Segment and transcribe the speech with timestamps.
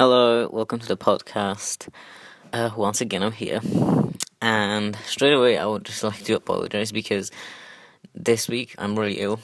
[0.00, 1.88] Hello, welcome to the podcast.
[2.52, 3.60] Uh, once again, I'm here,
[4.40, 7.32] and straight away, I would just like to apologize because
[8.14, 9.40] this week I'm really ill,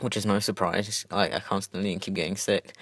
[0.00, 1.06] which is no surprise.
[1.12, 2.74] Like I constantly keep getting sick.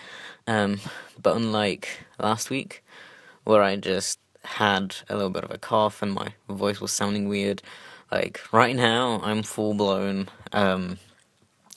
[0.46, 0.80] Um,
[1.20, 2.82] but unlike last week,
[3.44, 7.28] where I just had a little bit of a cough and my voice was sounding
[7.28, 7.60] weird,
[8.10, 10.96] like right now I'm full blown um,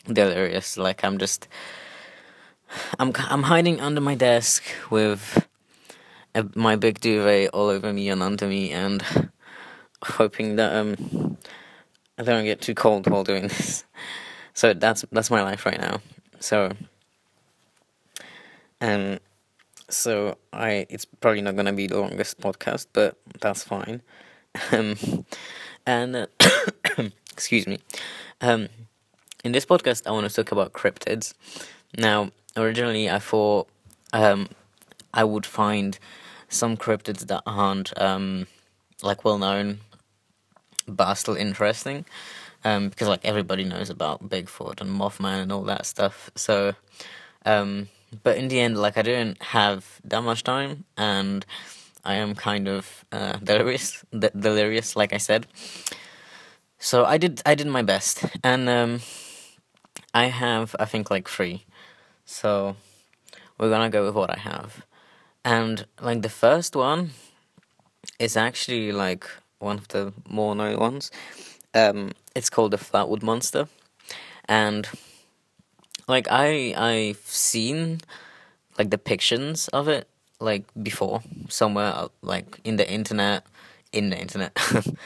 [0.07, 0.77] delirious.
[0.77, 1.49] Like I'm just
[2.99, 5.47] I'm I'm hiding under my desk with
[6.36, 9.04] a, my big duvet all over me and under me, and
[10.04, 11.37] hoping that um
[12.18, 13.86] I don't get too cold while doing this.
[14.54, 16.01] So that's that's my life right now.
[16.39, 16.71] So
[18.82, 19.19] um
[19.89, 24.01] so I it's probably not gonna be the longest podcast, but that's fine.
[24.71, 24.96] Um
[25.86, 26.27] and uh,
[27.32, 27.79] excuse me.
[28.41, 28.68] Um
[29.43, 31.33] in this podcast I want to talk about cryptids.
[31.97, 33.67] Now originally I thought
[34.13, 34.49] um,
[35.13, 35.97] I would find
[36.49, 38.47] some cryptids that aren't um,
[39.01, 39.79] like well known,
[40.88, 42.05] but are still interesting.
[42.66, 46.29] Um, because like everybody knows about Bigfoot and Mothman and all that stuff.
[46.35, 46.73] So,
[47.45, 47.88] um,
[48.23, 51.45] but in the end, like I didn't have that much time, and
[52.03, 55.47] I am kind of uh, delirious, de- delirious, like I said.
[56.79, 58.99] So I did, I did my best, and um,
[60.13, 61.63] I have, I think, like three
[62.30, 62.75] so
[63.58, 64.85] we're gonna go with what I have.
[65.44, 67.11] And like the first one
[68.19, 69.25] is actually like
[69.59, 71.11] one of the more known ones.
[71.73, 73.67] Um, it's called the Flatwood Monster,
[74.45, 74.88] and
[76.07, 78.02] like I I've seen
[78.77, 80.07] like depictions of it
[80.39, 83.45] like before somewhere uh, like in the internet
[83.91, 84.57] in the internet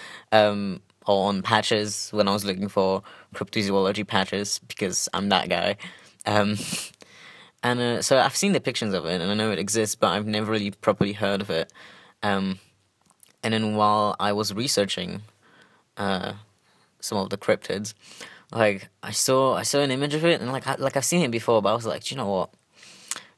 [0.31, 3.01] um or on patches when I was looking for
[3.35, 5.77] cryptozoology patches because I'm that guy
[6.25, 6.57] um
[7.63, 10.27] and uh, so I've seen depictions of it, and I know it exists, but I've
[10.27, 11.71] never really properly heard of it.
[12.21, 12.59] Um,
[13.41, 15.21] and then while I was researching
[15.97, 16.33] uh,
[16.99, 17.93] some of the cryptids,
[18.51, 21.21] like I saw I saw an image of it, and like I, like I've seen
[21.21, 22.49] it before, but I was like, you know what?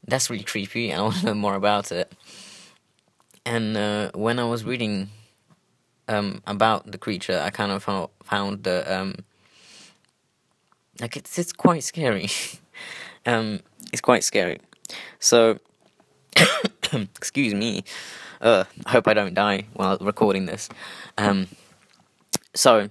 [0.07, 2.11] That's really creepy, and I want to know more about it.
[3.45, 5.09] And uh, when I was reading
[6.07, 9.17] um, about the creature, I kind of found, found that um,
[10.99, 12.29] like it's it's quite scary.
[13.95, 14.59] it's quite scary.
[15.19, 15.57] So,
[17.15, 17.85] excuse me.
[18.41, 20.67] Uh, I hope I don't die while recording this.
[21.17, 21.47] Um,
[22.53, 22.89] so,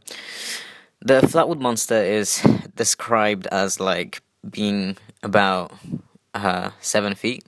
[1.03, 2.41] the Flatwood Monster is
[2.75, 5.73] described as like being about
[6.33, 7.45] uh, seven feet,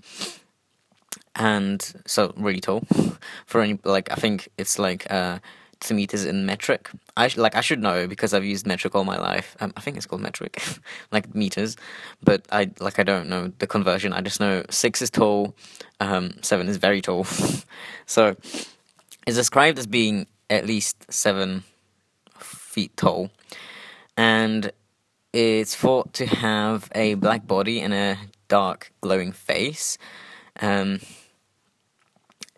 [1.34, 2.83] and so really tall.
[3.47, 5.39] For any like, I think it's like uh,
[5.81, 6.91] to meters in metric.
[7.17, 9.57] I sh- like I should know because I've used metric all my life.
[9.61, 10.63] Um, I think it's called metric,
[11.13, 11.77] like meters,
[12.23, 14.13] but I like I don't know the conversion.
[14.13, 15.55] I just know six is tall,
[16.01, 17.25] um, seven is very tall.
[18.07, 18.37] so
[19.27, 21.65] it's described as being at least seven
[22.39, 23.31] feet tall,
[24.17, 24.73] and
[25.33, 29.99] it's thought to have a black body and a dark glowing face.
[30.61, 31.01] Um,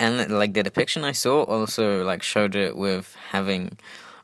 [0.00, 3.78] and like the depiction I saw also like showed it with having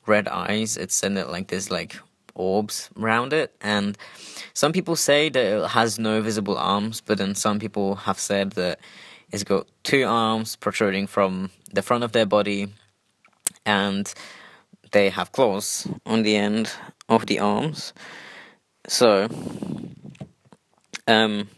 [0.06, 0.76] red eyes.
[0.76, 1.96] It said that like there's like
[2.34, 3.96] orbs around it, and
[4.52, 8.52] some people say that it has no visible arms, but then some people have said
[8.52, 8.80] that
[9.32, 12.68] it's got two arms protruding from the front of their body,
[13.66, 14.12] and
[14.92, 16.70] they have claws on the end
[17.08, 17.92] of the arms.
[18.86, 19.28] So,
[21.08, 21.48] um,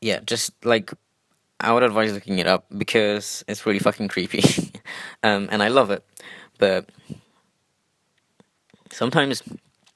[0.00, 0.92] yeah, just like
[1.58, 4.42] I would advise looking it up because it's really fucking creepy,
[5.22, 6.04] um, and I love it.
[6.58, 6.90] But
[8.90, 9.42] sometimes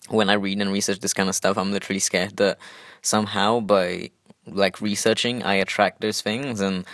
[0.09, 2.59] when I read and research this kind of stuff, I'm literally scared that
[3.03, 4.11] somehow by
[4.47, 6.87] like researching, I attract those things, and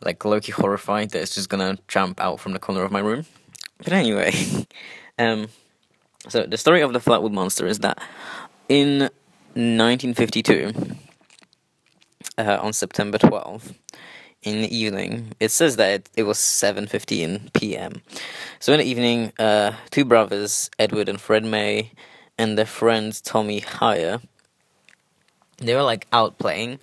[0.00, 3.26] like Loki horrified that it's just gonna jump out from the corner of my room.
[3.78, 4.32] But anyway,
[5.18, 5.48] um,
[6.28, 8.00] so the story of the Flatwood Monster is that
[8.68, 9.00] in
[9.54, 10.72] 1952,
[12.38, 13.74] uh, on September 12th,
[14.42, 15.32] in the evening.
[15.40, 18.02] It says that it, it was 7:15 p.m.
[18.58, 21.92] So in the evening, uh, two brothers, Edward and Fred May,
[22.38, 24.20] and their friend Tommy Hyer,
[25.58, 26.80] they were like out playing,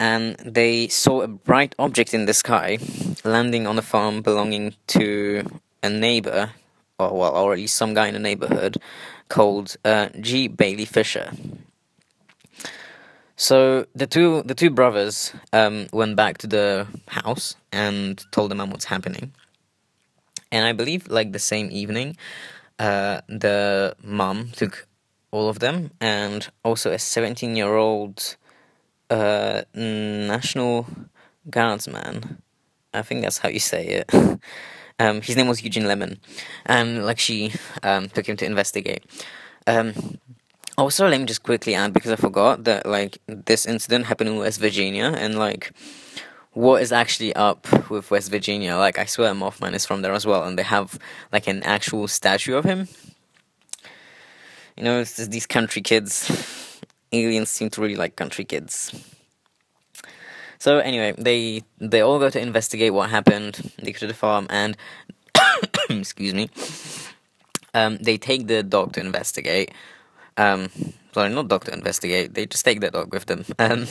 [0.00, 2.78] and they saw a bright object in the sky
[3.24, 5.44] landing on a farm belonging to
[5.82, 6.50] a neighbor,
[6.98, 8.78] or well, or at least some guy in the neighborhood,
[9.28, 10.48] called uh, G.
[10.48, 11.32] Bailey Fisher.
[13.42, 18.54] So the two the two brothers um, went back to the house and told the
[18.54, 19.32] mom what's happening.
[20.52, 22.16] And I believe like the same evening,
[22.78, 24.86] uh, the mom took
[25.32, 28.36] all of them and also a 17 year old
[29.10, 30.86] uh, national
[31.50, 32.40] guardsman,
[32.94, 34.14] I think that's how you say it.
[35.00, 36.20] um, his name was Eugene Lemon,
[36.64, 39.04] and like she um, took him to investigate.
[39.66, 40.20] Um,
[40.78, 44.36] also, let me just quickly add because I forgot that like this incident happened in
[44.36, 45.72] West Virginia, and like
[46.52, 48.76] what is actually up with West Virginia.
[48.76, 50.98] Like, I swear Mothman is from there as well, and they have
[51.32, 52.88] like an actual statue of him.
[54.76, 56.30] You know, these country kids.
[57.14, 58.90] Aliens seem to really like country kids.
[60.58, 63.72] So anyway, they they all go to investigate what happened.
[63.82, 64.76] They go to the farm and
[65.90, 66.48] excuse me.
[67.74, 69.72] Um, they take the dog to investigate.
[70.42, 70.70] Um,
[71.12, 72.34] sorry, not dog to investigate.
[72.34, 73.44] They just take the dog with them.
[73.58, 73.86] Um,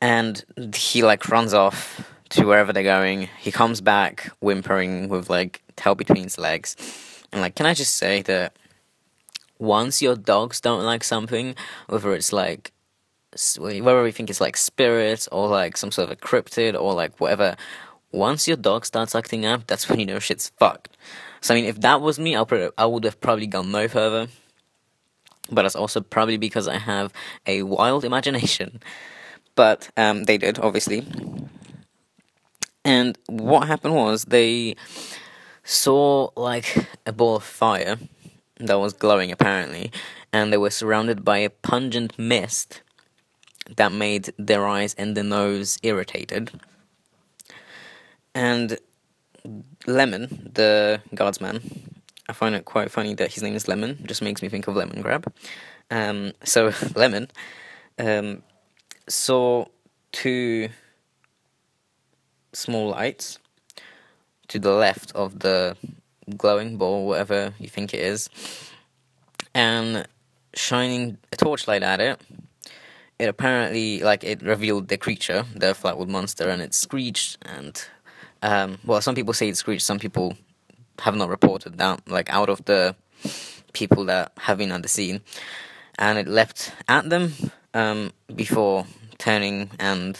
[0.00, 3.28] and he like runs off to wherever they're going.
[3.38, 6.76] He comes back whimpering with like tail between his legs.
[7.32, 8.56] And like, can I just say that
[9.58, 11.54] once your dogs don't like something,
[11.86, 12.72] whether it's like
[13.58, 17.18] whether we think it's like spirits or like some sort of a cryptid or like
[17.20, 17.56] whatever,
[18.10, 20.96] once your dog starts acting up, that's when you know shit's fucked.
[21.40, 24.28] So I mean, if that was me, I would have probably gone no further.
[25.52, 27.12] But it's also probably because I have
[27.46, 28.80] a wild imagination
[29.54, 31.06] but um, they did obviously.
[32.84, 34.76] And what happened was they
[35.62, 37.96] saw like a ball of fire
[38.58, 39.92] that was glowing apparently,
[40.32, 42.82] and they were surrounded by a pungent mist
[43.76, 46.50] that made their eyes and their nose irritated.
[48.34, 48.78] And
[49.86, 51.91] Lemon, the guardsman,
[52.28, 54.74] I find it quite funny that his name is Lemon, just makes me think of
[54.74, 55.26] Lemongrab.
[55.90, 57.28] Um, so, Lemon
[57.98, 58.42] um,
[59.08, 59.66] saw
[60.12, 60.68] two
[62.52, 63.38] small lights
[64.48, 65.76] to the left of the
[66.36, 68.28] glowing ball, whatever you think it is,
[69.54, 70.06] and
[70.54, 72.20] shining a torchlight at it.
[73.18, 77.38] It apparently, like, it revealed the creature, the flatwood monster, and it screeched.
[77.42, 77.82] And,
[78.42, 80.36] um, well, some people say it screeched, some people
[81.00, 82.94] have not reported that, like, out of the
[83.72, 85.20] people that have been on the scene.
[85.98, 87.34] And it leapt at them,
[87.74, 88.86] um, before
[89.18, 90.18] turning and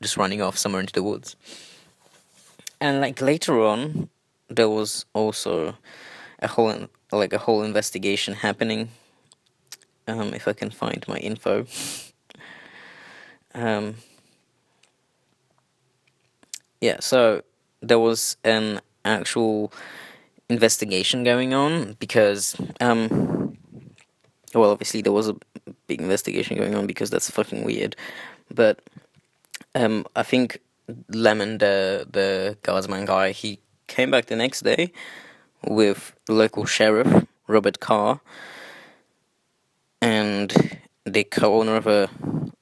[0.00, 1.36] just running off somewhere into the woods.
[2.80, 4.08] And like later on,
[4.48, 5.76] there was also
[6.38, 8.90] a whole like a whole investigation happening.
[10.06, 11.66] Um, if I can find my info.
[13.54, 13.96] um,
[16.80, 17.42] yeah, so
[17.82, 19.72] there was an actual
[20.48, 23.56] investigation going on because um,
[24.54, 25.36] well obviously there was a
[25.86, 27.96] big investigation going on because that's fucking weird.
[28.52, 28.80] But
[29.74, 30.60] um, I think
[31.08, 34.92] Lemon, the the guardsman guy, he came back the next day
[35.64, 38.20] with local sheriff Robert Carr
[40.00, 42.08] and the co-owner of a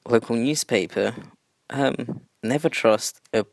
[0.08, 1.14] local newspaper.
[1.70, 3.44] Um, never trust a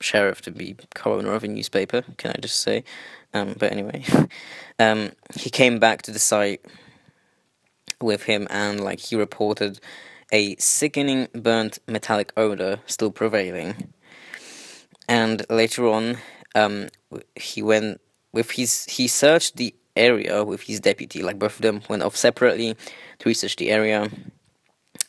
[0.00, 2.02] sheriff to be co-owner of a newspaper.
[2.16, 2.84] Can I just say?
[3.32, 4.04] Um, but anyway,
[4.78, 6.64] um, he came back to the site
[8.00, 9.80] with him, and like he reported
[10.32, 13.92] a sickening burnt metallic odor still prevailing.
[15.08, 16.18] And later on,
[16.54, 16.88] um,
[17.34, 18.00] he went
[18.32, 21.22] with his he searched the area with his deputy.
[21.22, 22.76] Like both of them went off separately
[23.18, 24.08] to research the area,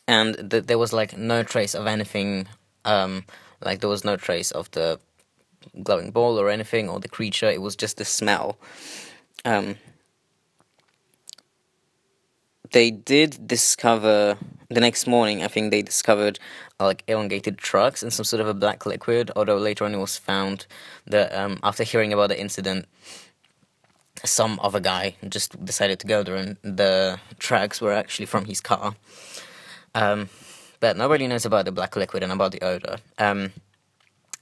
[0.06, 2.46] and th- there was like no trace of anything.
[2.84, 3.24] Um,
[3.64, 4.98] like there was no trace of the
[5.82, 7.50] glowing ball or anything or the creature.
[7.50, 8.58] It was just the smell.
[9.44, 9.76] Um,
[12.72, 14.38] they did discover
[14.68, 15.42] the next morning.
[15.42, 16.38] I think they discovered
[16.80, 19.30] uh, like elongated trucks and some sort of a black liquid.
[19.36, 20.66] Although later on it was found
[21.06, 22.86] that um, after hearing about the incident,
[24.24, 28.60] some other guy just decided to go there, and the tracks were actually from his
[28.60, 28.94] car.
[29.94, 30.28] Um,
[30.82, 32.96] but nobody knows about the black liquid and about the odor.
[33.16, 33.52] Um,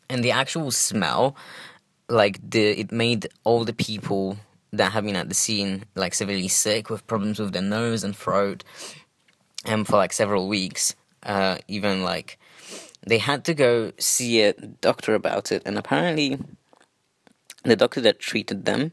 [0.08, 1.36] and the actual smell,
[2.08, 4.38] like the it made all the people
[4.72, 8.16] that have been at the scene like severely sick with problems with their nose and
[8.16, 8.64] throat
[9.66, 10.94] and for like several weeks
[11.24, 12.38] uh, even like
[13.06, 16.38] they had to go see a doctor about it and apparently
[17.64, 18.92] the doctor that treated them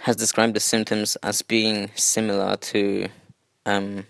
[0.00, 3.08] has described the symptoms as being similar to
[3.66, 4.04] um,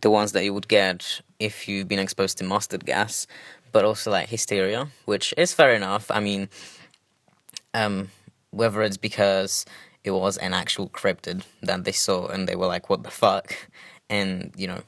[0.00, 3.26] the ones that you would get if you've been exposed to mustard gas
[3.72, 6.48] but also like hysteria which is fair enough i mean
[7.74, 8.10] um,
[8.50, 9.64] whether it's because
[10.04, 13.54] it was an actual cryptid that they saw and they were like, what the fuck?
[14.08, 14.80] And, you know,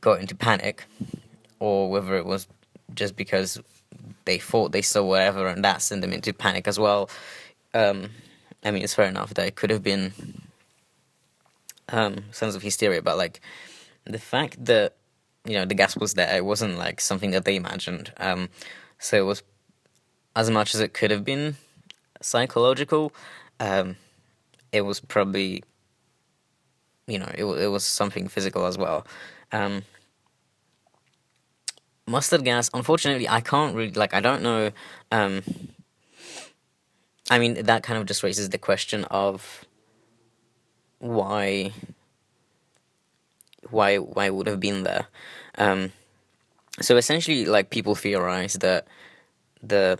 [0.00, 0.84] got into panic,
[1.60, 2.46] or whether it was
[2.94, 3.60] just because
[4.24, 7.10] they thought they saw whatever and that sent them into panic as well.
[7.74, 8.10] Um,
[8.64, 10.12] I mean, it's fair enough that it could have been
[11.90, 13.40] um, sense of hysteria, but like
[14.04, 14.96] the fact that
[15.46, 16.36] you know the gas was there.
[16.36, 18.12] It wasn't like something that they imagined.
[18.18, 18.48] Um,
[18.98, 19.42] so it was
[20.34, 21.56] as much as it could have been
[22.20, 23.12] psychological.
[23.60, 23.96] Um,
[24.72, 25.62] it was probably
[27.06, 29.06] you know it it was something physical as well.
[29.52, 29.82] Um,
[32.06, 32.70] mustard gas.
[32.72, 34.14] Unfortunately, I can't really like.
[34.14, 34.70] I don't know.
[35.10, 35.42] Um,
[37.30, 39.64] I mean, that kind of just raises the question of
[40.98, 41.72] why
[43.70, 45.06] why why would have been there.
[45.58, 45.92] Um,
[46.80, 48.86] so essentially, like people theorize that
[49.62, 49.98] the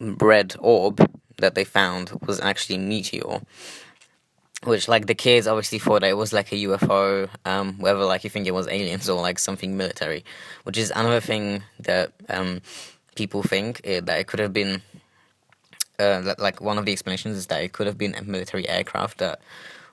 [0.00, 3.40] red orb that they found was actually meteor,
[4.64, 8.30] which like the kids obviously thought it was like a UFO, um, whether like you
[8.30, 10.24] think it was aliens or like something military,
[10.64, 12.60] which is another thing that um,
[13.14, 14.82] people think it, eh, that it could have been.
[15.98, 19.18] Uh, like one of the explanations is that it could have been a military aircraft
[19.18, 19.40] that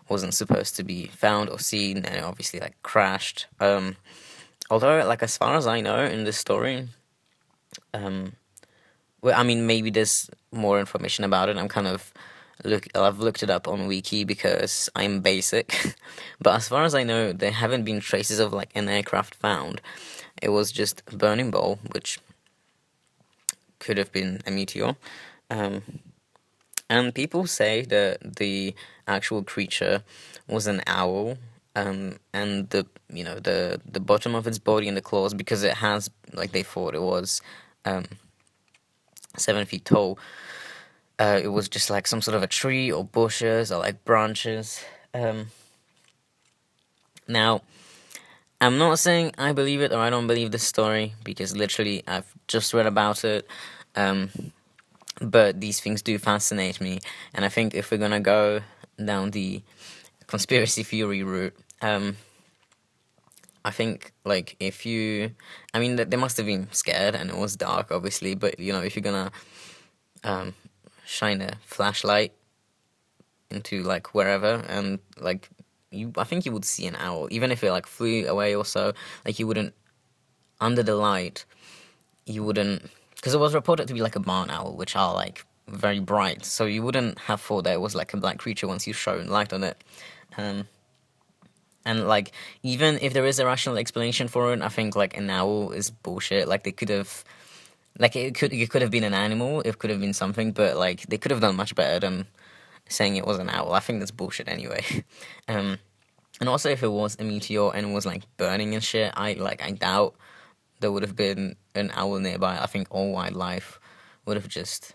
[0.09, 3.47] wasn't supposed to be found or seen, and it obviously like crashed.
[3.59, 3.95] Um,
[4.69, 6.87] although, like as far as I know in this story,
[7.93, 8.33] um,
[9.21, 11.57] well, I mean maybe there's more information about it.
[11.57, 12.13] I'm kind of
[12.63, 12.87] look.
[12.95, 15.95] I've looked it up on Wiki because I'm basic,
[16.41, 19.81] but as far as I know, there haven't been traces of like an aircraft found.
[20.41, 22.19] It was just a burning ball, which
[23.79, 24.95] could have been a meteor.
[25.49, 25.81] Um,
[26.89, 28.73] and people say that the
[29.09, 30.03] actual creature
[30.47, 31.37] was an owl,
[31.75, 35.63] um, and the you know the the bottom of its body and the claws because
[35.63, 37.41] it has like they thought it was
[37.85, 38.05] um,
[39.35, 40.17] seven feet tall.
[41.17, 44.81] Uh, it was just like some sort of a tree or bushes or like branches.
[45.13, 45.47] Um,
[47.27, 47.61] now,
[48.61, 52.33] I'm not saying I believe it or I don't believe this story because literally I've
[52.47, 53.47] just read about it.
[53.95, 54.29] Um,
[55.21, 56.99] but these things do fascinate me,
[57.33, 58.61] and I think if we're gonna go
[59.03, 59.63] down the
[60.27, 62.17] conspiracy theory route, um,
[63.63, 65.31] I think like if you,
[65.73, 68.35] I mean, they must have been scared, and it was dark, obviously.
[68.35, 69.31] But you know, if you're gonna
[70.23, 70.53] um,
[71.05, 72.33] shine a flashlight
[73.51, 75.49] into like wherever, and like
[75.91, 78.65] you, I think you would see an owl, even if it like flew away or
[78.65, 78.93] so.
[79.25, 79.73] Like you wouldn't
[80.61, 81.45] under the light,
[82.25, 85.45] you wouldn't because it was reported to be like a barn owl, which are like
[85.69, 86.45] very bright.
[86.45, 89.27] So you wouldn't have thought that it was like a black creature once you shone
[89.27, 89.81] light on it.
[90.37, 90.67] Um,
[91.85, 92.31] and like
[92.63, 95.89] even if there is a rational explanation for it, I think like an owl is
[95.89, 96.47] bullshit.
[96.47, 97.23] Like they could have,
[97.97, 99.61] like it could it could have been an animal.
[99.61, 102.27] It could have been something, but like they could have done much better than
[102.87, 103.73] saying it was an owl.
[103.73, 104.83] I think that's bullshit anyway.
[105.47, 105.77] um,
[106.39, 109.33] and also if it was a meteor and it was like burning and shit, I
[109.33, 110.15] like I doubt
[110.79, 112.59] there would have been an owl nearby.
[112.59, 113.79] I think all wildlife
[114.25, 114.93] would have just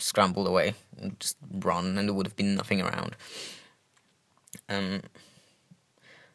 [0.00, 3.16] scrambled away and just run, and there would have been nothing around.
[4.68, 5.02] Um,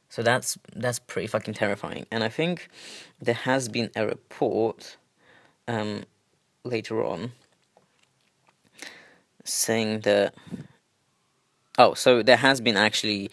[0.10, 2.06] so that's that's pretty fucking terrifying.
[2.12, 2.70] And I think
[3.22, 4.98] there has been a report
[5.68, 6.04] um,
[6.64, 7.32] later on
[9.44, 10.34] saying that.
[11.78, 13.30] Oh, so there has been actually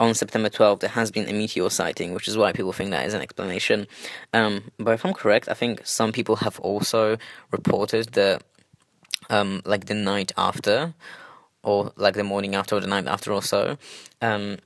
[0.00, 3.06] on September 12th, there has been a meteor sighting, which is why people think that
[3.06, 3.86] is an explanation.
[4.32, 7.18] Um, but if I'm correct, I think some people have also
[7.52, 8.42] reported that,
[9.28, 10.94] um, like the night after,
[11.62, 13.76] or like the morning after, or the night after, or so,
[14.22, 14.58] um,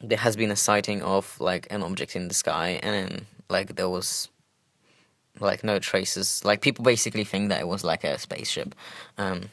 [0.00, 3.88] there has been a sighting of like an object in the sky, and like there
[3.88, 4.28] was
[5.40, 6.44] like no traces.
[6.44, 8.74] Like people basically think that it was like a spaceship,
[9.18, 9.50] um,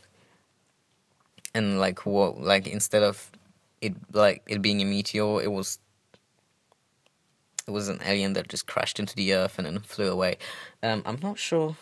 [1.53, 3.31] and like what, like instead of
[3.81, 5.79] it like it being a meteor, it was
[7.67, 10.37] it was an alien that just crashed into the earth and then flew away.
[10.81, 11.75] Um, I'm not sure.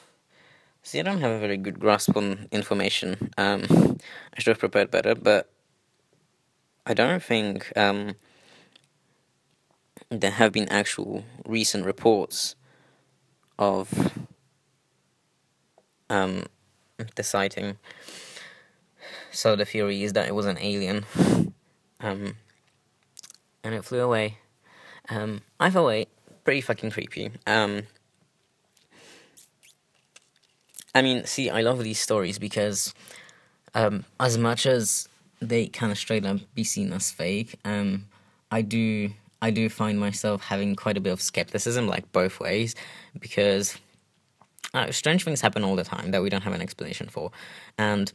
[0.82, 3.32] See, I don't have a very good grasp on information.
[3.38, 3.98] Um,
[4.36, 5.52] I should have prepared better, but
[6.86, 8.16] I don't think um,
[10.10, 12.56] there have been actual recent reports
[13.60, 14.12] of
[16.10, 16.46] um,
[17.16, 17.78] the sighting.
[19.32, 21.06] So the theory is that it was an alien
[22.00, 22.36] um,
[23.64, 24.38] and it flew away.
[25.10, 26.08] Um, either way,
[26.44, 27.32] pretty fucking creepy.
[27.46, 27.84] Um,
[30.94, 32.94] I mean, see, I love these stories because,
[33.76, 35.08] um, as much as
[35.40, 38.06] they kind of straight up be seen as fake, um,
[38.52, 42.76] I do, I do find myself having quite a bit of skepticism, like both ways,
[43.20, 43.78] because
[44.74, 47.32] uh, strange things happen all the time that we don't have an explanation for,
[47.78, 48.12] and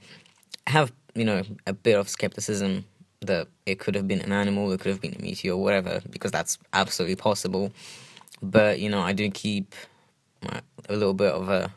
[0.66, 2.85] have you know a bit of skepticism
[3.21, 6.31] that it could have been an animal, it could have been a meteor, whatever, because
[6.31, 7.73] that's absolutely possible.
[8.43, 9.75] But you know, I do keep
[10.43, 11.71] a little bit of a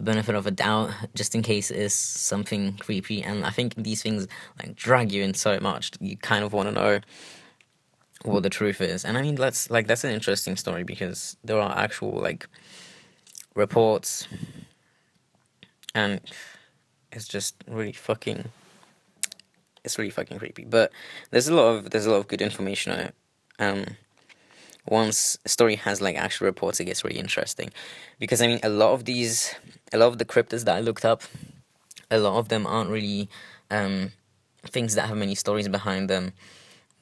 [0.00, 3.22] benefit of a doubt just in case it is something creepy.
[3.22, 4.26] And I think these things
[4.58, 7.00] like drag you in so much, you kind of want to know
[8.24, 9.04] what the truth is.
[9.04, 12.46] And I mean, that's like that's an interesting story because there are actual like
[13.54, 14.28] reports,
[15.94, 16.20] and
[17.12, 18.50] it's just really fucking.
[19.84, 20.92] It's really fucking creepy, but
[21.30, 23.14] there's a lot of there's a lot of good information on it.
[23.58, 23.84] Um,
[24.90, 27.70] once a story has like actual reports, it gets really interesting,
[28.18, 29.54] because I mean, a lot of these,
[29.92, 31.22] a lot of the cryptids that I looked up,
[32.10, 33.28] a lot of them aren't really
[33.70, 34.12] um,
[34.66, 36.32] things that have many stories behind them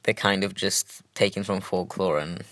[0.06, 2.42] they're kind of just taken from folklore and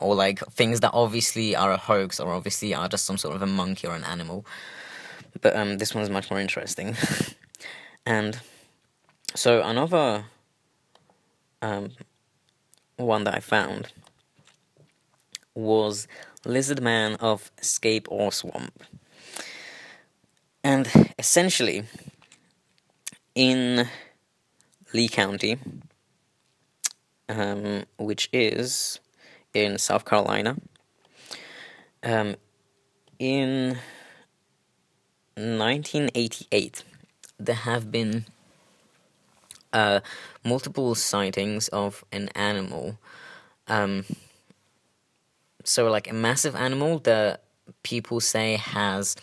[0.00, 3.42] or like things that obviously are a hoax or obviously are just some sort of
[3.42, 4.44] a monkey or an animal.
[5.40, 6.96] But um, this one is much more interesting.
[8.06, 8.40] and
[9.34, 10.24] so another
[11.62, 11.90] um,
[12.96, 13.92] one that I found
[15.54, 16.06] was
[16.44, 18.82] Lizard Man of Scape Ore Swamp.
[20.62, 21.84] And essentially,
[23.34, 23.88] in
[24.92, 25.58] Lee County,
[27.28, 29.00] um, which is
[29.52, 30.56] in South Carolina.
[32.02, 32.36] Um,
[33.18, 33.78] in
[35.36, 36.84] 1988,
[37.38, 38.26] there have been
[39.72, 40.00] uh,
[40.44, 42.98] multiple sightings of an animal.
[43.66, 44.04] Um,
[45.64, 47.42] so, like a massive animal that
[47.82, 49.16] people say has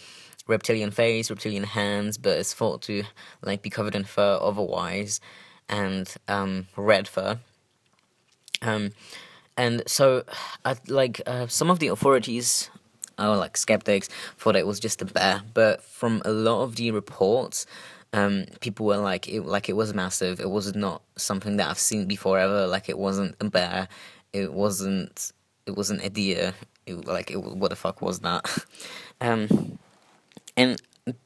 [0.48, 3.04] reptilian face, reptilian hands, but is thought to
[3.42, 5.22] like be covered in fur otherwise,
[5.70, 7.40] and um, red fur.
[8.62, 8.92] Um,
[9.58, 10.24] and so,
[10.88, 12.70] like uh, some of the authorities,
[13.20, 15.42] or like skeptics, thought it was just a bear.
[15.54, 17.66] But from a lot of the reports,
[18.14, 20.40] um, people were like, it like it was massive.
[20.40, 22.68] It was not something that I've seen before ever.
[22.68, 23.88] Like it wasn't a bear.
[24.34, 25.32] It wasn't.
[25.72, 26.54] It wasn't a deer.
[26.86, 28.46] It, like it, what the fuck was that?
[29.22, 29.80] um,
[30.58, 30.82] and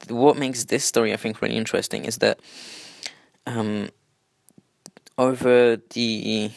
[0.08, 2.40] what makes this story, I think, really interesting is that
[3.48, 3.90] um,
[5.18, 6.52] over the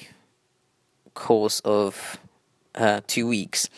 [1.14, 2.18] course of
[2.75, 3.71] uh, two weeks,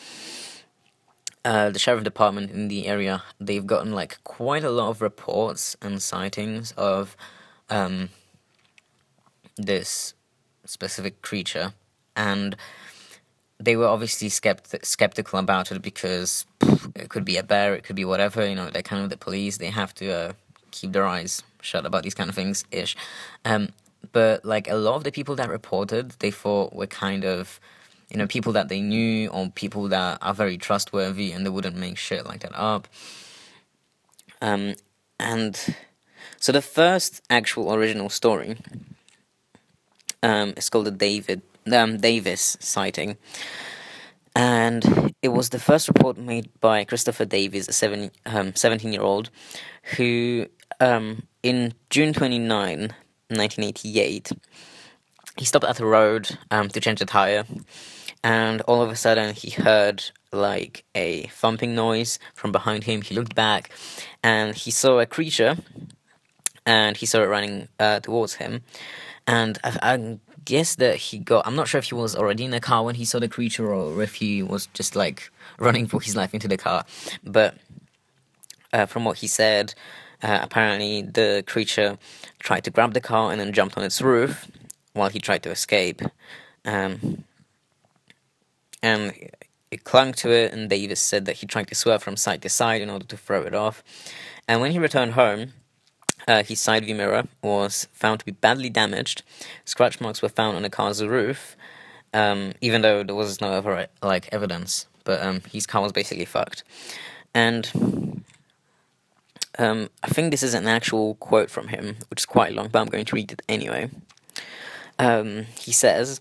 [1.45, 5.75] uh, the sheriff department in the area they've gotten like quite a lot of reports
[5.81, 7.17] and sightings of
[7.71, 8.11] um,
[9.57, 10.15] this
[10.65, 11.73] specific creature,
[12.17, 12.57] and
[13.61, 17.85] they were obviously skepti- skeptical about it because pff, it could be a bear, it
[17.85, 18.47] could be whatever.
[18.49, 20.33] You know, they're kind of the police; they have to uh,
[20.71, 22.97] keep their eyes shut about these kind of things ish.
[23.45, 23.69] Um,
[24.13, 27.61] but like a lot of the people that reported, they thought were kind of,
[28.11, 31.77] you know, people that they knew or people that are very trustworthy and they wouldn't
[31.77, 32.89] make shit like that up.
[34.41, 34.75] Um,
[35.19, 35.77] and
[36.39, 38.57] so the first actual original story
[40.23, 41.43] um, is called the David
[41.73, 43.17] um, Davis sighting.
[44.37, 49.03] And it was the first report made by Christopher Davis, a seven, um, 17 year
[49.03, 49.31] old,
[49.97, 50.47] who
[50.81, 52.95] um, in June 29
[53.31, 54.33] 1988,
[55.37, 57.45] he stopped at the road um, to change the tire,
[58.25, 60.03] and all of a sudden he heard
[60.33, 63.03] like a thumping noise from behind him.
[63.03, 63.71] He looked back,
[64.23, 65.57] and he saw a creature,
[66.67, 68.63] and he saw it running uh, towards him.
[69.27, 71.47] And I, I guess that he got.
[71.47, 73.73] I'm not sure if he was already in the car when he saw the creature,
[73.73, 76.85] or if he was just like running for his life into the car.
[77.25, 77.57] But
[78.73, 79.75] uh, from what he said,
[80.23, 81.99] uh, apparently, the creature
[82.39, 84.51] tried to grab the car and then jumped on its roof
[84.93, 86.03] while he tried to escape.
[86.65, 87.25] Um,
[88.83, 89.13] and
[89.71, 92.49] it clung to it, and Davis said that he tried to swerve from side to
[92.49, 93.83] side in order to throw it off.
[94.49, 95.53] And when he returned home,
[96.29, 99.23] uh, his side view mirror was found to be badly damaged.
[99.65, 101.57] Scratch marks were found on the car's roof,
[102.13, 104.87] um, even though there was no other like evidence.
[105.05, 106.63] But um, his car was basically fucked.
[107.35, 108.25] And
[109.59, 112.81] um, I think this is an actual quote from him, which is quite long, but
[112.81, 113.91] I'm going to read it anyway.
[114.99, 116.21] Um, he says,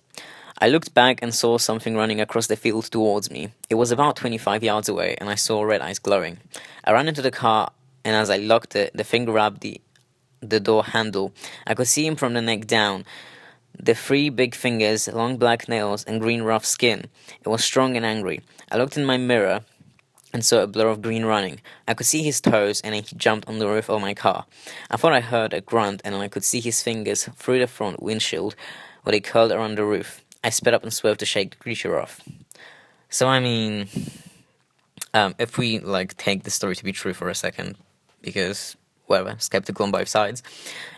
[0.61, 3.49] I looked back and saw something running across the field towards me.
[3.69, 6.37] It was about 25 yards away, and I saw red eyes glowing.
[6.83, 7.71] I ran into the car,
[8.03, 9.79] and as I locked it, the thing grabbed the,
[10.41, 11.33] the door handle.
[11.67, 13.05] I could see him from the neck down.
[13.77, 17.05] The three big fingers, long black nails, and green rough skin.
[17.41, 18.41] It was strong and angry.
[18.71, 19.61] I looked in my mirror
[20.33, 21.59] and saw a blur of green running.
[21.87, 24.45] I could see his toes, and then he jumped on the roof of my car.
[24.91, 28.03] I thought I heard a grunt, and I could see his fingers through the front
[28.03, 28.55] windshield,
[29.03, 30.23] where they curled around the roof.
[30.43, 32.21] I sped up and swerved to shake the creature off.
[33.09, 33.87] So I mean,
[35.13, 37.75] um, if we like take the story to be true for a second,
[38.21, 38.75] because
[39.09, 40.43] whatever, skeptical on both sides.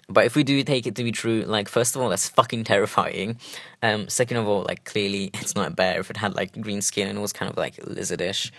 [0.08, 2.66] But if we do take it to be true, like first of all, that's fucking
[2.66, 3.40] terrifying.
[3.82, 6.82] Um, second of all, like clearly it's not a bear if it had like green
[6.82, 8.52] skin and was kind of like lizardish.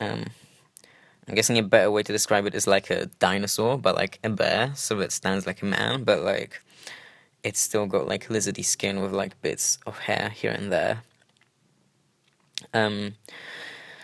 [0.00, 0.24] Um,
[1.28, 4.30] I'm guessing a better way to describe it is like a dinosaur, but like a
[4.30, 6.60] bear, so it stands like a man, but like
[7.42, 11.02] it's still got like lizardy skin with like bits of hair here and there.
[12.72, 13.14] Um,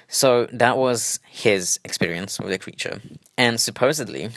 [0.09, 3.01] so that was his experience with the creature,
[3.39, 4.31] and supposedly,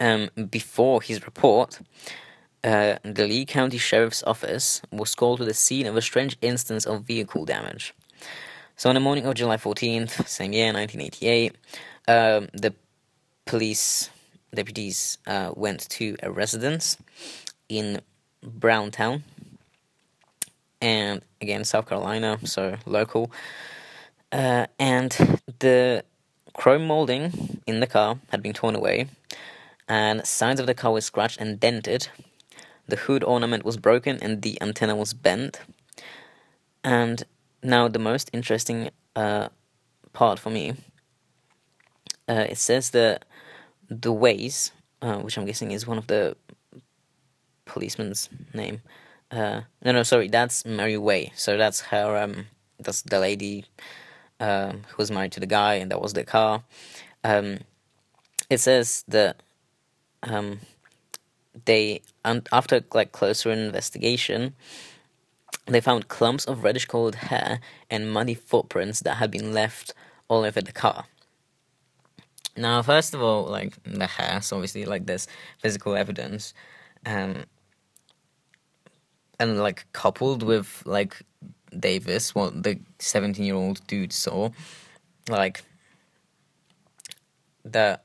[0.00, 1.80] um, before his report,
[2.64, 6.86] uh, the Lee County Sheriff's Office was called to the scene of a strange instance
[6.86, 7.94] of vehicle damage.
[8.76, 11.54] So on the morning of July 14th, same year, 1988,
[12.08, 12.74] um, the
[13.44, 14.10] police
[14.54, 16.96] deputies uh, went to a residence
[17.68, 18.00] in
[18.42, 19.22] Browntown,
[20.80, 23.30] and again, South Carolina, so local.
[24.32, 25.10] Uh, and
[25.58, 26.04] the
[26.54, 29.08] chrome molding in the car had been torn away,
[29.90, 32.08] and sides of the car were scratched and dented.
[32.88, 35.60] The hood ornament was broken, and the antenna was bent.
[36.82, 37.24] And
[37.62, 39.48] now, the most interesting uh,
[40.14, 40.74] part for me
[42.30, 43.24] uh, it says that
[43.88, 44.70] the Wayes,
[45.02, 46.36] uh, which I'm guessing is one of the
[47.64, 48.82] policeman's name.
[49.32, 51.32] Uh, no, no, sorry, that's Mary Waye.
[51.34, 52.16] So that's her.
[52.16, 52.46] Um,
[52.78, 53.64] that's the lady
[54.38, 56.62] uh, who was married to the guy, and that was the car.
[57.24, 57.58] Um,
[58.48, 59.42] it says that
[60.22, 60.60] um,
[61.64, 64.54] they, and after like closer investigation,
[65.66, 69.92] they found clumps of reddish colored hair and muddy footprints that had been left
[70.28, 71.04] all over the car.
[72.56, 75.28] Now, first of all, like the hair, so obviously, like there's
[75.58, 76.52] physical evidence,
[77.06, 77.44] um,
[79.38, 81.22] and like coupled with like
[81.78, 84.50] Davis, what the seventeen-year-old dude saw,
[85.28, 85.62] like
[87.64, 88.04] that.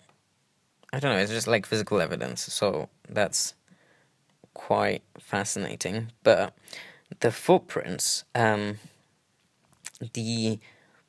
[0.96, 1.18] I don't know.
[1.20, 3.54] It's just like physical evidence, so that's
[4.54, 6.14] quite fascinating.
[6.24, 6.54] But
[7.20, 8.80] the footprints, um,
[10.14, 10.58] the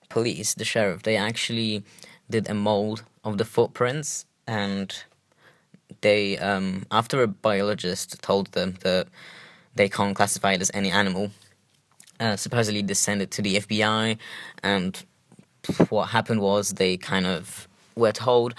[0.09, 1.85] police, the sheriff, they actually
[2.29, 4.93] did a mold of the footprints, and
[6.01, 9.07] they, um, after a biologist told them that
[9.77, 11.31] they can't classify it as any animal,
[12.19, 14.19] uh, supposedly they sent it to the FBI,
[14.65, 15.05] and
[15.91, 18.53] what happened was they kind of were told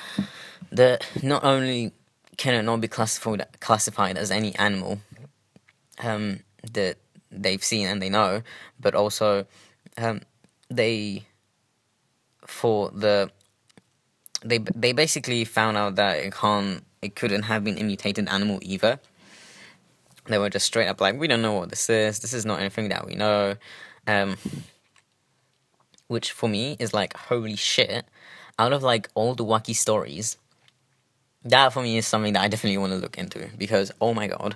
[0.72, 1.92] that not only
[2.38, 5.00] can it not be classified classified as any animal
[6.00, 6.40] um,
[6.72, 6.98] that
[7.32, 8.42] they've seen and they know,
[8.80, 9.46] but also
[9.98, 10.22] um,
[10.70, 11.26] they
[12.46, 13.30] for the
[14.44, 18.60] they they basically found out that it can't it couldn't have been a mutated animal
[18.62, 19.00] either.
[20.26, 22.20] They were just straight up like, we don't know what this is.
[22.20, 23.56] This is not anything that we know.
[24.06, 24.38] Um,
[26.08, 28.06] which for me is like, holy shit.
[28.60, 30.38] Out of like all the wacky stories,
[31.46, 34.28] that for me is something that I definitely want to look into because oh my
[34.28, 34.56] god.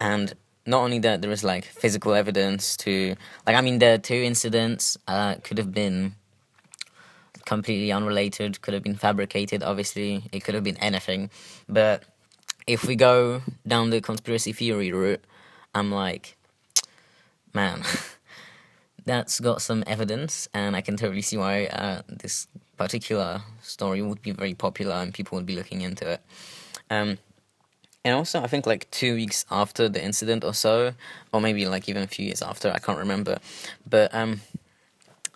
[0.00, 0.32] And
[0.66, 3.16] not only that, there is like physical evidence to
[3.46, 6.14] like I mean the two incidents uh, could have been
[7.44, 9.62] completely unrelated, could have been fabricated.
[9.62, 11.30] Obviously, it could have been anything.
[11.68, 12.04] But
[12.66, 15.24] if we go down the conspiracy theory route,
[15.74, 16.36] I'm like,
[17.52, 17.82] man,
[19.10, 22.46] that's got some evidence, and I can totally see why uh, this
[22.76, 26.20] particular story would be very popular and people would be looking into it.
[26.90, 27.18] Um,
[28.04, 30.94] and also, I think like two weeks after the incident or so,
[31.32, 33.38] or maybe like even a few years after, I can't remember.
[33.84, 34.42] But um,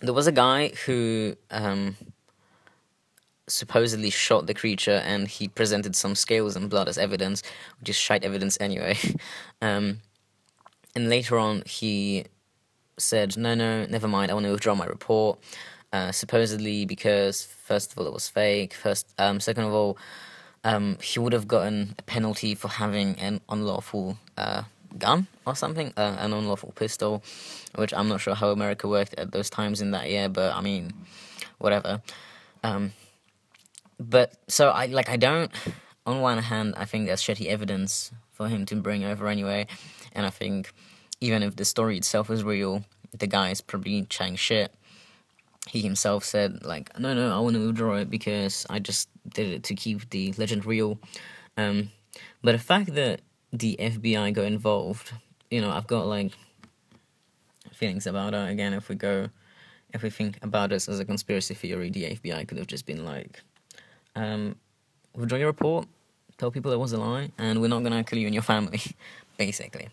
[0.01, 1.97] there was a guy who um,
[3.49, 7.43] supposedly shot the creature, and he presented some scales and blood as evidence,
[7.81, 8.97] which is shite evidence anyway.
[9.61, 9.99] um,
[10.95, 12.27] and later on, he
[12.99, 14.31] said, "No, no, never mind.
[14.31, 15.39] I want to withdraw my report."
[15.95, 18.75] Uh, supposedly because first of all it was fake.
[18.75, 19.97] First, um, second of all,
[20.65, 24.65] um, he would have gotten a penalty for having an unlawful uh,
[24.99, 27.23] gun or something, uh, an unlawful pistol,
[27.77, 30.61] which I'm not sure how America worked at those times in that year, but I
[30.61, 30.93] mean,
[31.59, 32.03] whatever.
[32.65, 32.93] Um,
[34.01, 35.53] but so I like I don't.
[36.07, 39.69] On one hand, I think that's shitty evidence for him to bring over anyway,
[40.13, 40.73] and I think
[41.25, 42.85] even if the story itself is real,
[43.19, 44.75] the guy is probably chatting shit.
[45.69, 49.49] He himself said like no no i want to withdraw it because i just did
[49.49, 50.99] it to keep the legend real.
[51.57, 51.91] Um,
[52.43, 55.15] but the fact that the fbi got involved
[55.51, 56.33] you know i've got like
[57.73, 58.51] feelings about it.
[58.51, 59.31] Again if we go
[59.95, 63.05] if we think about this as a conspiracy theory the fbi could have just been
[63.07, 63.41] like
[64.17, 64.57] um,
[65.15, 65.89] withdraw your report
[66.37, 68.43] tell people it was a lie and we're not going to kill you and your
[68.43, 68.83] family
[69.39, 69.89] basically.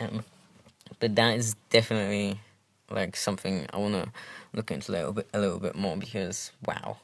[0.00, 0.24] Um,
[1.02, 2.38] but that is definitely
[2.88, 4.08] like something I want to
[4.54, 6.98] look into a little bit a little bit more because wow.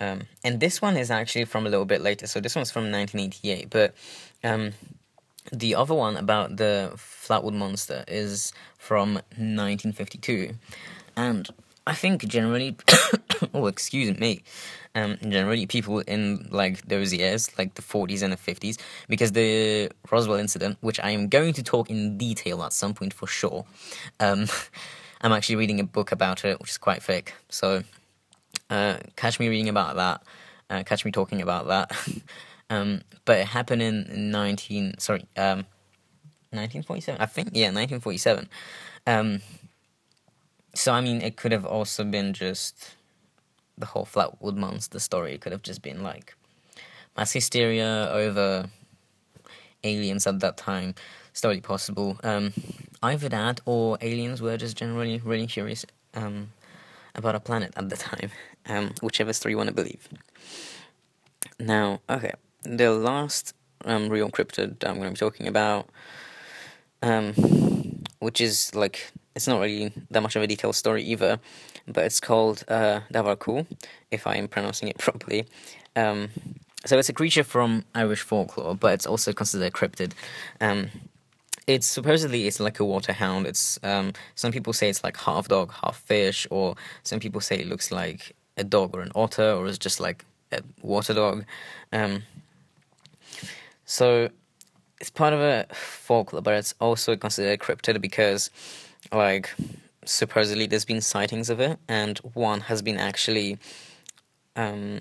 [0.00, 2.90] Um, and this one is actually from a little bit later, so this one's from
[2.90, 3.68] 1988.
[3.68, 3.94] But
[4.42, 4.72] um,
[5.52, 10.54] the other one about the Flatwood Monster is from 1952,
[11.14, 11.46] and
[11.86, 12.74] I think generally
[13.52, 14.42] oh, excuse me,
[14.94, 19.90] um, generally people in like those years, like the 40s and the 50s, because the
[20.10, 23.64] Roswell incident, which I am going to talk in detail at some point for sure.
[24.18, 24.46] Um,
[25.22, 27.34] I'm actually reading a book about it, which is quite thick.
[27.50, 27.82] So,
[28.70, 30.22] uh, catch me reading about that.
[30.70, 31.92] Uh, catch me talking about that.
[32.70, 34.94] um, but it happened in 19.
[34.98, 35.66] Sorry, um,
[36.52, 37.20] 1947.
[37.20, 38.48] I think yeah, 1947.
[39.06, 39.40] Um,
[40.74, 42.94] so I mean, it could have also been just
[43.80, 45.38] the whole Flatwood Monster story.
[45.38, 46.34] Could have just been like
[47.16, 48.70] mass hysteria over
[49.84, 50.94] aliens at that time.
[51.34, 52.18] Totally possible.
[52.22, 52.52] Um,
[53.02, 56.50] either that or aliens were just generally really curious um,
[57.14, 58.30] about a planet at the time.
[58.68, 60.06] Um, whichever story you want to believe.
[61.58, 63.54] Now, okay, the last
[63.86, 65.88] um, real cryptid I'm going to be talking about,
[67.02, 67.32] um,
[68.20, 71.38] which is like it's not really that much of a detailed story either,
[71.86, 73.66] but it's called uh, Dobhar-chú,
[74.10, 75.46] if I am pronouncing it properly.
[75.96, 76.30] Um,
[76.84, 80.12] so it's a creature from Irish folklore, but it's also considered cryptid.
[80.60, 80.90] Um,
[81.66, 83.46] it's supposedly it's like a water hound.
[83.46, 87.56] It's um, some people say it's like half dog, half fish, or some people say
[87.56, 91.44] it looks like a dog or an otter, or it's just like a water dog.
[91.92, 92.22] Um,
[93.84, 94.30] so
[95.00, 98.50] it's part of a folklore, but it's also considered cryptid because
[99.12, 99.50] like
[100.04, 103.58] supposedly there's been sightings of it, and one has been actually
[104.56, 104.98] um,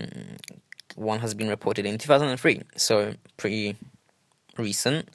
[0.96, 3.76] one has been reported in 2003, so pretty
[4.58, 5.10] recent.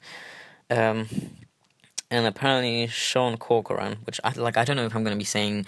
[0.69, 1.07] Um,
[2.11, 5.25] and apparently Sean Corcoran, which I like, I don't know if I'm going to be
[5.25, 5.65] saying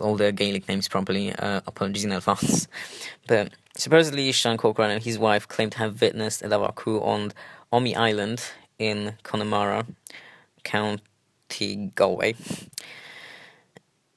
[0.00, 1.32] all the Gaelic names properly.
[1.32, 2.66] Uh, apologies in advance,
[3.26, 7.32] but supposedly Sean Corcoran and his wife claimed to have witnessed a Dobhar-chú on
[7.74, 8.40] Omey Island
[8.78, 9.84] in Connemara,
[10.62, 12.36] County Galway.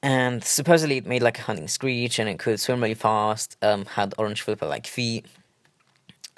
[0.00, 3.84] And supposedly it made like a hunting screech and it could swim really fast, um,
[3.84, 5.26] had orange flipper like feet.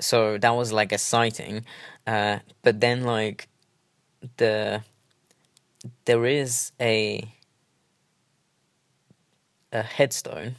[0.00, 1.66] So that was like a sighting.
[2.06, 3.48] Uh, but then like
[4.38, 4.82] the
[6.06, 7.28] there is a
[9.72, 10.56] a headstone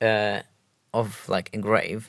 [0.00, 0.40] uh,
[0.94, 2.08] of like a grave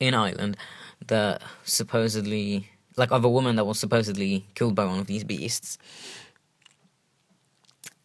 [0.00, 0.56] in Ireland
[1.06, 5.78] that supposedly like of a woman that was supposedly killed by one of these beasts.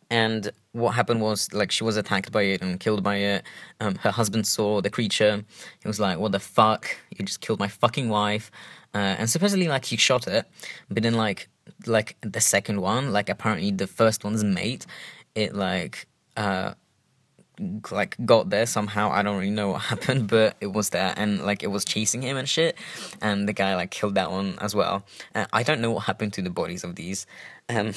[0.10, 3.43] And what happened was like she was attacked by it and killed by it.
[3.79, 5.43] Um, her husband saw the creature.
[5.81, 6.95] He was like, "What the fuck?
[7.10, 8.51] You just killed my fucking wife!"
[8.93, 10.45] Uh, and supposedly like he shot it,
[10.89, 11.49] but then like
[11.88, 14.86] like the second one, like apparently the first one's mate,
[15.34, 16.73] it like uh
[17.91, 19.11] like got there somehow.
[19.11, 22.21] I don't really know what happened, but it was there, and like it was chasing
[22.21, 22.77] him and shit.
[23.21, 25.03] And the guy like killed that one as well.
[25.33, 27.25] Uh, I don't know what happened to the bodies of these,
[27.69, 27.93] um,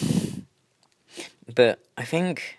[1.54, 2.58] but I think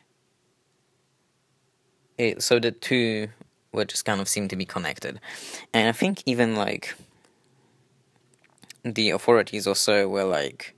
[2.18, 2.42] it.
[2.42, 3.30] So the two
[3.72, 5.20] were just kind of seem to be connected,
[5.74, 6.96] and I think even like
[8.84, 10.76] the authorities also were like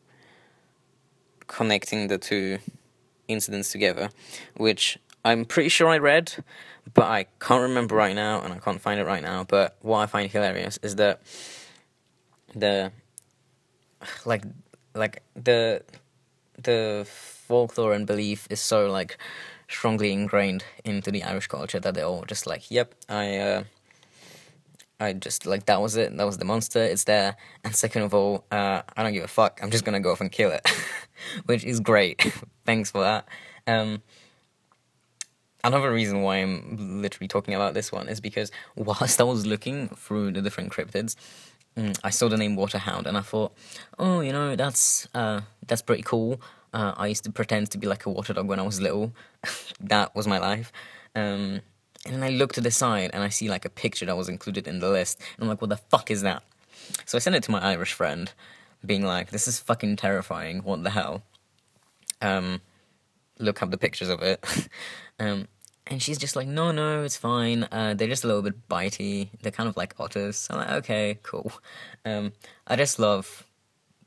[1.48, 2.60] connecting the two
[3.28, 4.10] incidents together,
[4.56, 6.44] which I'm pretty sure I read,
[6.94, 9.44] but I can't remember right now, and I can't find it right now.
[9.44, 11.22] But what I find hilarious is that
[12.56, 12.92] the
[14.26, 14.44] like
[14.94, 15.84] like the
[16.62, 19.18] the folklore and belief is so like
[19.68, 23.64] strongly ingrained into the Irish culture that they're all just like, "Yep, I." Uh,
[25.00, 26.16] I just like that was it.
[26.16, 26.80] That was the monster.
[26.80, 27.36] It's there.
[27.64, 29.60] And second of all, uh, I don't give a fuck.
[29.64, 30.62] I'm just gonna go off and kill it,
[31.48, 32.22] which is great.
[32.68, 33.28] Thanks for that.
[33.66, 34.04] Um,
[35.64, 39.90] another reason why I'm literally talking about this one is because whilst I was looking
[39.90, 41.16] through the different cryptids,
[41.78, 43.54] mm, I saw the name Waterhound and I thought,
[44.00, 46.42] oh, you know, that's uh, that's pretty cool.
[46.74, 49.14] Uh, I used to pretend to be like a water dog when I was little.
[49.82, 50.72] that was my life.
[51.16, 51.62] Um,
[52.06, 54.30] and then I look to the side and I see like a picture that was
[54.30, 55.20] included in the list.
[55.36, 56.44] And I'm like, what the fuck is that?
[57.06, 58.32] So I sent it to my Irish friend,
[58.86, 60.64] being like, this is fucking terrifying.
[60.64, 61.24] What the hell?
[62.22, 62.62] Um,
[63.38, 64.44] look up the pictures of it.
[65.22, 65.48] um,
[65.86, 67.68] and she's just like, no, no, it's fine.
[67.72, 69.30] Uh, they're just a little bit bitey.
[69.42, 70.36] They're kind of like otters.
[70.36, 71.52] So I'm like, okay, cool.
[72.06, 72.34] Um,
[72.66, 73.46] I just love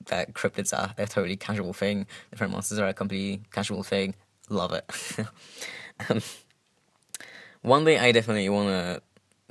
[0.07, 2.07] that cryptids are a totally casual thing.
[2.31, 4.14] Different monsters are a completely casual thing.
[4.48, 4.90] Love it.
[6.09, 6.20] um,
[7.62, 9.03] one day I definitely want to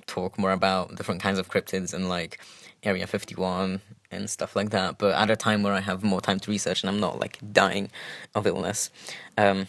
[0.06, 2.39] talk more about different kinds of cryptids and like
[2.84, 3.80] Area 51
[4.12, 6.84] and stuff like that, but at a time where I have more time to research
[6.84, 7.89] and I'm not like dying
[8.36, 8.89] of illness.
[9.38, 9.67] Um,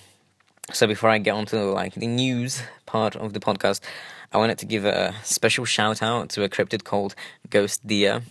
[0.72, 3.80] so before I get onto like the news part of the podcast,
[4.32, 7.14] I wanted to give a special shout out to a cryptid called
[7.50, 8.22] Ghost Deer,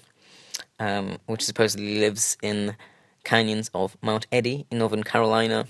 [0.80, 2.76] um, which supposedly lives in
[3.24, 5.66] canyons of Mount Eddy in Northern Carolina.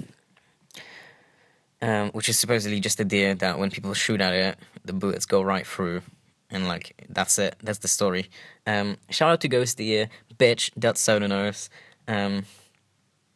[1.81, 5.25] um, which is supposedly just a deer that when people shoot at it, the bullets
[5.25, 6.01] go right through,
[6.49, 7.55] and like that's it.
[7.61, 8.29] That's the story.
[8.65, 10.71] Um, shout out to Ghost Deer, bitch.
[10.77, 11.69] That's soda nose.
[12.07, 12.45] Um,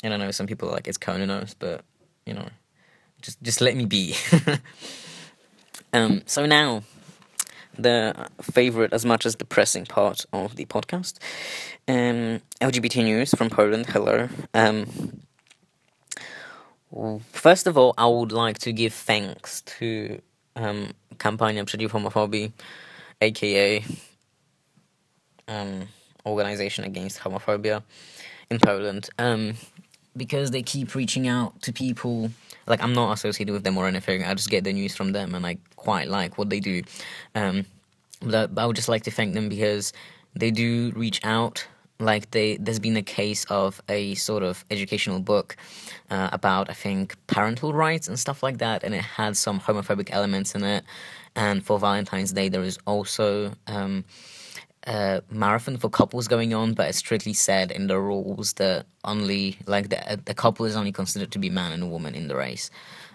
[0.03, 0.31] I don't know.
[0.31, 1.83] Some people like it's Kona nose, but
[2.25, 2.47] you know,
[3.21, 4.15] just just let me be.
[5.93, 6.83] um, so now
[7.77, 11.19] the favorite as much as depressing part of the podcast.
[11.87, 13.85] Um, LGBT news from Poland.
[13.87, 14.29] Hello.
[14.53, 15.21] Um,
[17.31, 20.21] first of all, I would like to give thanks to
[20.55, 22.51] um, Kampania Przeciw
[23.21, 23.83] aka
[25.47, 25.87] um,
[26.25, 27.83] Organization Against Homophobia
[28.49, 29.53] in Poland, um,
[30.15, 32.31] because they keep reaching out to people.
[32.67, 34.23] Like I'm not associated with them or anything.
[34.23, 36.83] I just get the news from them, and I quite like what they do.
[37.35, 37.65] Um,
[38.21, 39.93] but, I would just like to thank them because
[40.35, 41.67] they do reach out
[41.99, 45.55] like they there's been a case of a sort of educational book
[46.11, 50.09] uh, about I think parental rights and stuff like that, and it had some homophobic
[50.11, 50.83] elements in it.
[51.35, 54.03] And for Valentine's Day, there is also um,
[54.87, 59.57] a marathon for couples going on, but it's strictly said in the rules that only
[59.67, 62.71] like the the couple is only considered to be man and woman in the race,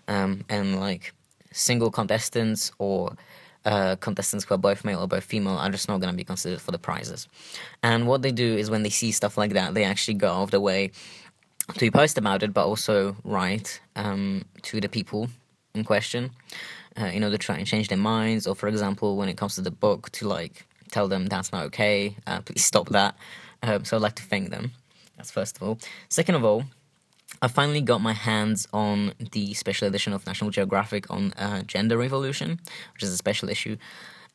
[0.07, 1.15] um, and like
[1.51, 3.17] single contestants or
[3.65, 6.25] uh, contestants who are both male or both female are just not going to be
[6.25, 7.29] considered for the prizes.
[7.83, 10.51] And what they do is when they see stuff like that, they actually go off
[10.51, 10.91] the way
[11.79, 15.29] to post about it, but also write um, to the people
[15.75, 16.31] in question
[17.01, 18.47] uh, in order to try and change their minds.
[18.47, 21.65] Or, for example, when it comes to the book, to like tell them that's not
[21.65, 23.17] okay, uh, please stop that.
[23.63, 24.73] Um, so I'd like to thank them.
[25.17, 25.79] That's first of all.
[26.09, 26.65] Second of all,
[27.41, 31.97] I finally got my hands on the special edition of National Geographic on uh, gender
[31.97, 32.61] revolution,
[32.95, 33.77] which is a special issue.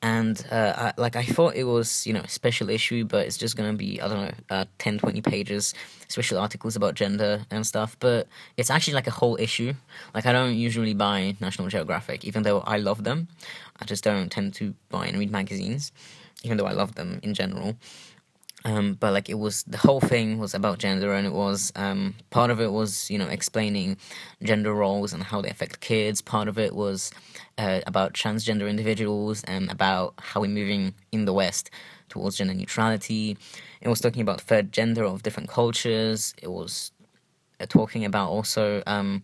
[0.01, 3.37] And uh, I, like I thought it was, you know, a special issue, but it's
[3.37, 5.73] just gonna be I don't know, uh, 10, 20 pages,
[6.07, 7.97] special articles about gender and stuff.
[7.99, 9.73] But it's actually like a whole issue.
[10.13, 13.27] Like I don't usually buy National Geographic, even though I love them.
[13.79, 15.91] I just don't tend to buy and read magazines,
[16.43, 17.75] even though I love them in general.
[18.65, 22.15] Um, but like it was the whole thing was about gender and it was um,
[22.31, 23.97] part of it was you know explaining
[24.43, 26.21] gender roles and how they affect kids.
[26.21, 27.11] Part of it was
[27.57, 31.69] uh, about transgender individuals and about how we're moving in the west
[32.09, 33.37] towards gender neutrality.
[33.79, 36.33] It was talking about third gender of different cultures.
[36.41, 36.91] It was
[37.61, 39.23] uh, talking about also um,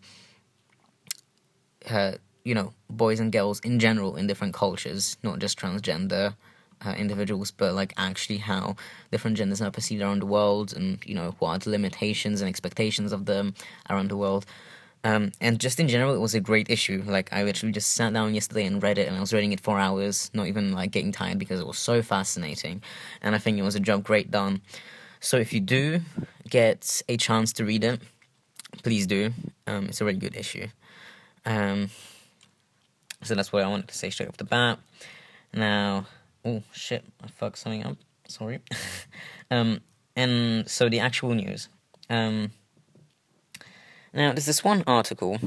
[1.90, 6.36] uh, you know boys and girls in general in different cultures not just transgender
[6.86, 8.76] uh, individuals, but like actually how
[9.12, 12.50] different genders are perceived around the world, and you know what are the limitations and
[12.50, 13.56] expectations of them
[13.90, 14.46] around the world.
[15.06, 17.04] Um, and just in general, it was a great issue.
[17.06, 19.60] Like I literally just sat down yesterday and read it, and I was reading it
[19.60, 22.82] for hours, not even like getting tired because it was so fascinating,
[23.22, 24.62] and I think it was a job great done.
[25.20, 26.02] So if you do
[26.50, 28.02] get a chance to read it,
[28.84, 29.32] please do.
[29.68, 30.68] Um, it's a really good issue.
[31.46, 31.90] Um,
[33.24, 34.80] so that's what I wanted to say straight off the bat.
[35.54, 36.08] Now,
[36.46, 37.98] oh shit, I fucked something up.
[38.28, 38.60] Sorry.
[39.52, 39.82] um,
[40.16, 41.70] and so the actual news.
[42.10, 42.52] Um,
[44.14, 45.40] now there's this one article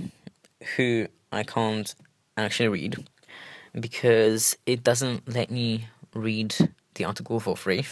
[0.77, 1.95] who I can't
[2.37, 3.07] actually read
[3.79, 6.55] because it doesn't let me read
[6.95, 7.85] the article for free.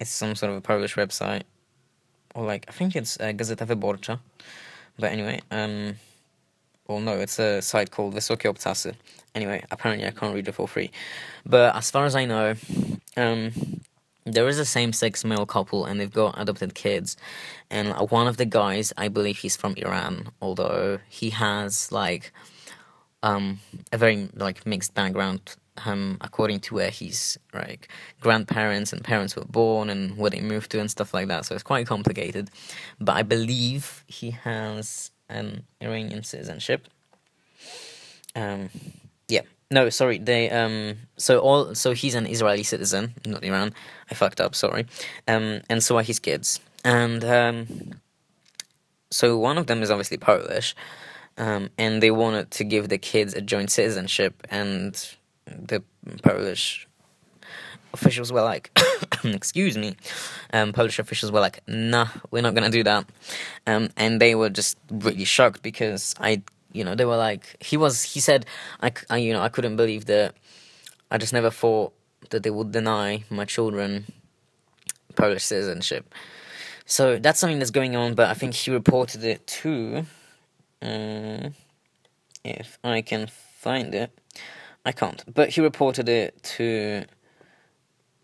[0.00, 1.42] It's some sort of a Polish website,
[2.34, 4.20] or like I think it's uh, Gazeta Wyborcza.
[4.98, 5.96] But anyway, um,
[6.88, 8.94] well, no, it's a site called Wysokie Obcasy.
[9.34, 10.90] Anyway, apparently I can't read it for free.
[11.46, 12.54] But as far as I know,
[13.16, 13.52] um,
[14.24, 17.16] there is a same-sex male couple and they've got adopted kids.
[17.70, 22.32] And one of the guys, I believe he's from Iran, although he has like
[23.22, 23.60] um,
[23.92, 27.88] a very like mixed background um, according to where his like
[28.20, 31.46] grandparents and parents were born and where they moved to and stuff like that.
[31.46, 32.50] So it's quite complicated.
[33.00, 36.88] But I believe he has an Iranian citizenship.
[38.34, 38.70] Um,
[39.28, 40.18] yeah, no, sorry.
[40.18, 43.74] They um, so all so he's an Israeli citizen, not Iran.
[44.10, 44.54] I fucked up.
[44.54, 44.86] Sorry.
[45.28, 47.66] Um, and so are his kids, and um,
[49.10, 50.74] so one of them is obviously Polish,
[51.38, 55.82] um, and they wanted to give the kids a joint citizenship, and the
[56.22, 56.86] Polish
[57.92, 58.70] officials were like,
[59.24, 59.96] excuse me,
[60.52, 63.06] um, Polish officials were like, nah, we're not gonna do that.
[63.66, 67.76] Um, and they were just really shocked because I, you know, they were like, he
[67.76, 68.46] was, he said,
[68.80, 70.34] I, I, you know, I couldn't believe that.
[71.10, 71.92] I just never thought
[72.30, 74.06] that they would deny my children
[75.14, 76.14] Polish citizenship.
[76.86, 80.06] So that's something that's going on, but I think he reported it to.
[80.80, 81.54] Um,
[82.44, 84.10] if I can find it,
[84.84, 85.22] I can't.
[85.32, 87.04] But he reported it to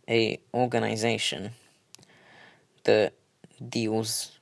[0.09, 1.51] a organization
[2.85, 3.13] that
[3.69, 4.39] deals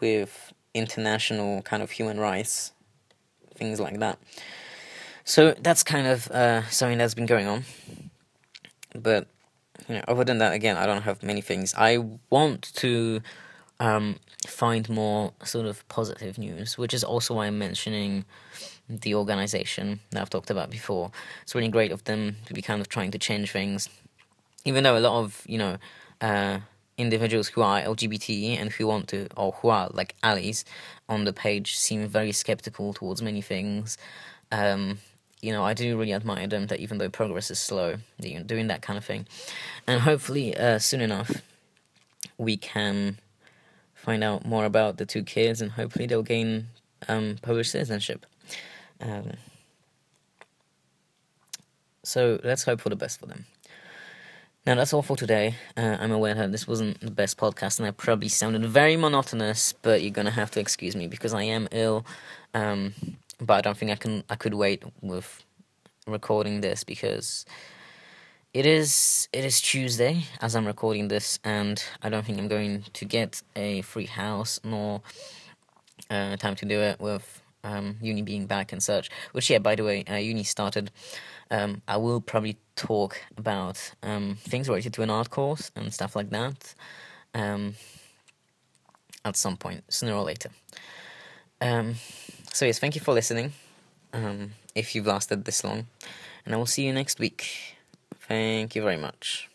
[0.00, 2.72] with international kind of human rights
[3.58, 4.18] things like that.
[5.24, 7.64] So that's kind of uh, something that's been going on.
[8.94, 9.26] But
[9.88, 11.74] you know, other than that, again, I don't have many things.
[11.76, 11.98] I
[12.30, 13.20] want to
[13.80, 18.24] um, find more sort of positive news, which is also why I'm mentioning
[18.88, 21.10] the organization that I've talked about before.
[21.42, 23.90] It's really great of them to be kind of trying to change things,
[24.64, 25.76] even though a lot of you know
[26.20, 26.58] uh,
[26.96, 30.64] individuals who are LGBT and who want to or who are like allies
[31.08, 33.96] on the page seem very skeptical towards many things.
[34.50, 34.98] Um,
[35.40, 38.42] you know, I do really admire them that even though progress is slow, you know,
[38.42, 39.26] doing that kind of thing,
[39.86, 41.30] and hopefully uh, soon enough
[42.36, 43.18] we can
[43.94, 46.66] find out more about the two kids and hopefully they'll gain
[47.08, 48.26] um, Polish citizenship.
[49.00, 49.32] Um,
[52.02, 53.44] so let's hope for the best for them.
[54.68, 55.54] Now that's all for today.
[55.78, 59.72] Uh, I'm aware that this wasn't the best podcast, and I probably sounded very monotonous.
[59.72, 62.04] But you're gonna have to excuse me because I am ill.
[62.52, 62.92] Um,
[63.40, 64.24] but I don't think I can.
[64.28, 65.42] I could wait with
[66.06, 67.46] recording this because
[68.52, 72.84] it is it is Tuesday as I'm recording this, and I don't think I'm going
[72.92, 75.00] to get a free house nor
[76.10, 79.10] uh, time to do it with um, uni being back and such.
[79.32, 80.90] Which yeah, by the way, uh, uni started.
[81.50, 86.14] Um, I will probably talk about um, things related to an art course and stuff
[86.14, 86.74] like that
[87.34, 87.74] um,
[89.24, 90.50] at some point, sooner or later.
[91.60, 91.94] Um,
[92.52, 93.52] so yes, thank you for listening.
[94.12, 95.86] Um, if you've lasted this long,
[96.44, 97.76] and I will see you next week.
[98.20, 99.48] Thank you very much.